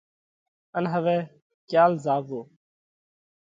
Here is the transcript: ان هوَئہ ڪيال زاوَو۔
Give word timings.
ان 0.77 0.85
هوَئہ 0.93 1.17
ڪيال 1.69 1.91
زاوَو۔ 2.03 2.41